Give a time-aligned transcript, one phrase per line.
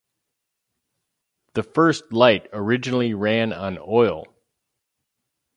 [1.53, 4.23] The first light originally ran on oil.